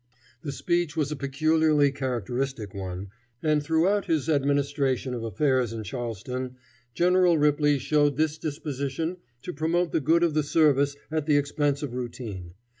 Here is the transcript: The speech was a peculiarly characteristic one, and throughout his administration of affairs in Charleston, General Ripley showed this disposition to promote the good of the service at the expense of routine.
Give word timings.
The 0.41 0.51
speech 0.51 0.97
was 0.97 1.11
a 1.11 1.15
peculiarly 1.15 1.91
characteristic 1.91 2.73
one, 2.73 3.09
and 3.43 3.61
throughout 3.61 4.05
his 4.05 4.29
administration 4.29 5.13
of 5.13 5.23
affairs 5.23 5.73
in 5.73 5.83
Charleston, 5.83 6.55
General 6.95 7.37
Ripley 7.37 7.77
showed 7.77 8.17
this 8.17 8.39
disposition 8.39 9.17
to 9.43 9.53
promote 9.53 9.91
the 9.91 10.01
good 10.01 10.23
of 10.23 10.33
the 10.33 10.41
service 10.41 10.95
at 11.11 11.27
the 11.27 11.37
expense 11.37 11.83
of 11.83 11.93
routine. 11.93 12.55